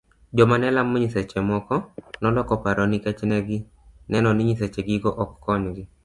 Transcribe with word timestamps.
Joma 0.37 0.55
nelamo 0.61 0.93
nyiseche 1.01 1.39
moko 1.49 1.73
noloko 2.21 2.53
paro 2.63 2.83
nikech 2.91 3.21
negi 3.31 3.57
neno 4.11 4.29
ni 4.33 4.43
nyiseche 4.47 4.79
gigo 4.87 5.09
ok 5.23 5.31
konygi. 5.43 5.83